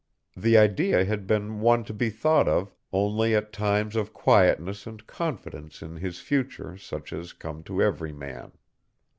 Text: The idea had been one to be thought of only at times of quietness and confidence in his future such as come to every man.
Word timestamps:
The 0.35 0.57
idea 0.57 1.05
had 1.05 1.27
been 1.27 1.59
one 1.59 1.83
to 1.83 1.93
be 1.93 2.09
thought 2.09 2.47
of 2.47 2.73
only 2.91 3.35
at 3.35 3.53
times 3.53 3.95
of 3.95 4.13
quietness 4.13 4.87
and 4.87 5.05
confidence 5.05 5.83
in 5.83 5.97
his 5.97 6.19
future 6.19 6.75
such 6.75 7.13
as 7.13 7.33
come 7.33 7.61
to 7.65 7.83
every 7.83 8.11
man. 8.11 8.53